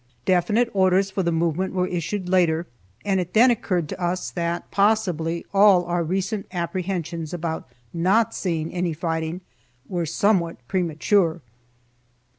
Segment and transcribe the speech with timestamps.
[0.25, 2.65] Definite orders for the movement were issued later,
[3.05, 8.73] and it then occurred to us that possibly all our recent apprehensions about not seeing
[8.73, 9.41] any fighting
[9.87, 11.41] were somewhat premature.